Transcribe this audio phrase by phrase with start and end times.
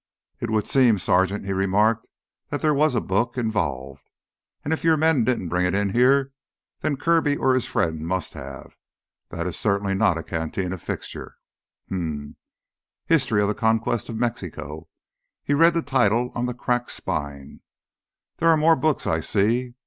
[0.39, 2.07] "It would seem, Sergeant," he remarked,
[2.49, 4.09] "that there was a book involved.
[4.65, 6.33] And if your men didn't bring it in here,
[6.79, 8.75] then Kirby or his friend must have.
[9.29, 11.35] This is certainly not a cantina fixture.
[11.87, 12.31] Hmm,
[13.05, 14.87] History of the Conquest of Mexico,"
[15.43, 17.59] he read the title on the cracked spine.
[18.37, 19.75] "There are more books, I see."